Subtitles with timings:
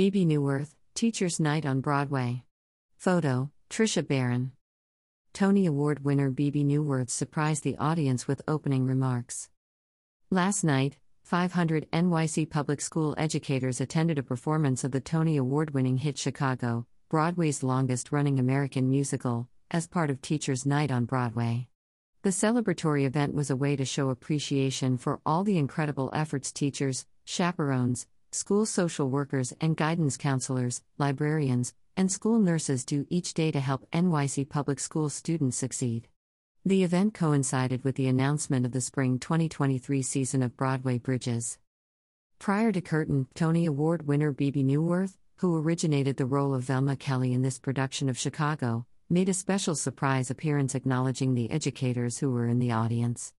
[0.00, 2.42] Bebe Neuwirth, Teacher's Night on Broadway.
[2.96, 4.52] Photo Trisha Barron.
[5.34, 9.50] Tony Award winner Bebe Neuwirth surprised the audience with opening remarks.
[10.30, 15.98] Last night, 500 NYC public school educators attended a performance of the Tony Award winning
[15.98, 21.68] hit Chicago, Broadway's longest running American musical, as part of Teacher's Night on Broadway.
[22.22, 27.04] The celebratory event was a way to show appreciation for all the incredible efforts teachers,
[27.26, 33.58] chaperones, school social workers and guidance counselors, librarians, and school nurses do each day to
[33.58, 36.06] help NYC public school students succeed.
[36.64, 41.58] The event coincided with the announcement of the spring 2023 season of Broadway Bridges.
[42.38, 47.32] Prior to Curtain, Tony Award winner Bebe Neuwirth, who originated the role of Velma Kelly
[47.32, 52.46] in this production of Chicago, made a special surprise appearance acknowledging the educators who were
[52.46, 53.32] in the audience.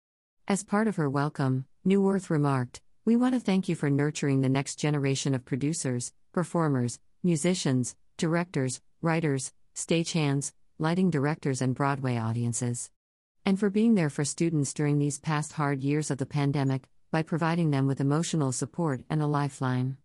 [0.48, 4.50] As part of her welcome, Neuwirth remarked, We want to thank you for nurturing the
[4.50, 12.90] next generation of producers, performers, musicians, directors, writers, stagehands, lighting directors, and Broadway audiences
[13.46, 17.24] and for being there for students during these past hard years of the pandemic by
[17.24, 19.98] providing them with emotional support and a lifeline.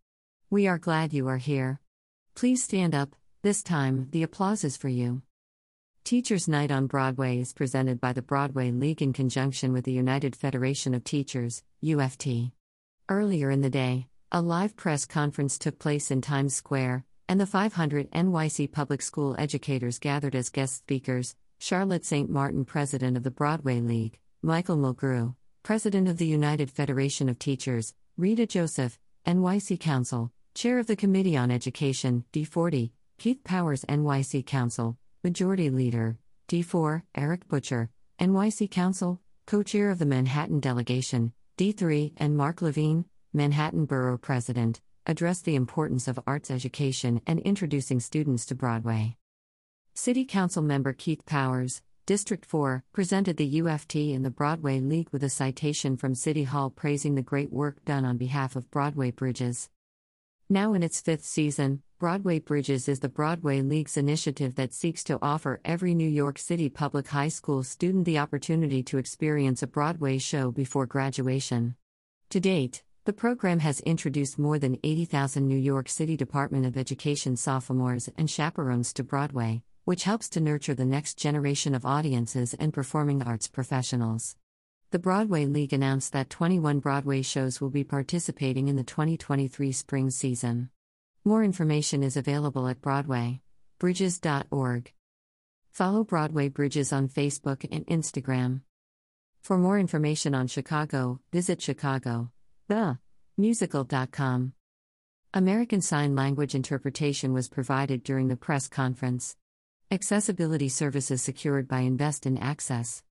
[0.51, 1.81] We are glad you are here.
[2.35, 5.23] Please stand up, this time, the applause is for you.
[6.05, 10.37] Teachers' Night on Broadway is presented by the Broadway League in conjunction with the United
[10.37, 12.53] Federation of Teachers, UFT.
[13.09, 17.47] Earlier in the day, a live press conference took place in Times Square, and the
[17.47, 22.29] 500 NYC public school educators gathered as guest speakers, Charlotte St.
[22.29, 27.95] Martin, President of the Broadway League, Michael Mulgrew, President of the United Federation of Teachers,
[28.17, 34.99] Rita Joseph, NYC Council, Chair of the Committee on Education, D40, Keith Powers, NYC Council,
[35.23, 42.37] Majority Leader, D4, Erik Bottcher, NYC Council, Co Chair of the Manhattan Delegation, D3, and
[42.37, 48.55] Mark Levine, Manhattan Borough President, addressed the importance of arts education and introducing students to
[48.55, 49.17] Broadway.
[49.95, 55.25] City Council member Keith Powers, District 4, presented the UFT and the Broadway League with
[55.25, 59.71] a citation from City Hall praising the great work done on behalf of Broadway Bridges.
[60.49, 65.19] Now in its fifth season, Broadway Bridges is the Broadway League's initiative that seeks to
[65.21, 70.19] offer every New York City public high school student the opportunity to experience a Broadway
[70.19, 71.75] show before graduation.
[72.31, 77.37] To date, the program has introduced more than 80,000 New York City Department of Education
[77.37, 82.73] sophomores and chaperones to Broadway, which helps to nurture the next generation of audiences and
[82.73, 84.37] performing arts professionals.
[84.93, 90.11] The Broadway League announced that 21 Broadway shows will be participating in the 2023 spring
[90.11, 90.71] season.
[91.25, 94.93] More information is available at BroadwayBridges.org.
[95.73, 98.61] Follow Broadway Bridges on Facebook and Instagram.
[99.43, 102.31] For more information on Chicago, visit Chicago,
[102.69, 102.99] the
[103.37, 104.53] musical.com.
[105.35, 109.35] American Sign Language interpretation was provided during the press conference.
[109.91, 113.03] Accessibility services secured by Invest in Access.